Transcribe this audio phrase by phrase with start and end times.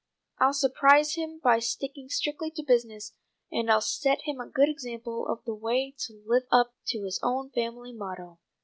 [0.39, 3.13] I'll surprise him by sticking strictly to business,
[3.51, 7.19] and I'll set him a good example of the way to live up to his
[7.21, 8.39] own family motto."